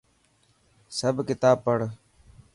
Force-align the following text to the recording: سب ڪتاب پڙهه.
سب 0.99 1.15
ڪتاب 1.27 1.57
پڙهه. 1.65 1.89